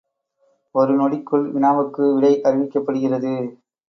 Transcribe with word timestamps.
ஒரு 0.75 0.93
நொடிக்குள் 0.95 1.45
வினாவுக்கு 1.51 2.03
விடை 2.15 2.31
அறிவிக்கப்படுகிறது. 2.43 3.33